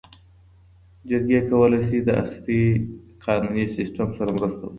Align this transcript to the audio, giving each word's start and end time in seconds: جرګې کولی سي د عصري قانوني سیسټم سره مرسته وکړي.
جرګې 1.09 1.39
کولی 1.49 1.81
سي 1.89 1.97
د 2.07 2.09
عصري 2.21 2.61
قانوني 3.25 3.65
سیسټم 3.75 4.09
سره 4.17 4.29
مرسته 4.37 4.61
وکړي. 4.65 4.69